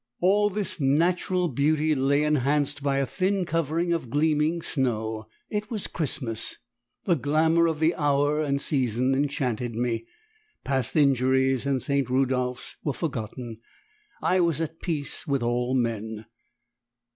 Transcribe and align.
All 0.19 0.49
this 0.49 0.79
natural 0.79 1.47
beauty 1.47 1.93
lay 1.93 2.23
enhanced 2.23 2.81
by 2.81 2.97
a 2.97 3.05
thin 3.05 3.45
covering 3.45 3.93
of 3.93 4.09
gleaming 4.09 4.63
snow. 4.63 5.27
It 5.51 5.69
was 5.69 5.85
Christmas! 5.85 6.57
The 7.03 7.13
glamour 7.15 7.67
of 7.67 7.79
the 7.79 7.93
hour 7.93 8.41
and 8.41 8.59
season 8.59 9.13
enchanted 9.13 9.75
me; 9.75 10.07
past 10.63 10.95
injuries 10.95 11.67
and 11.67 11.83
St. 11.83 12.07
Rudolphs 12.09 12.77
were 12.83 12.93
forgotten; 12.93 13.59
I 14.23 14.39
was 14.39 14.59
at 14.59 14.79
peace 14.81 15.27
with 15.27 15.43
all 15.43 15.75
men. 15.75 16.25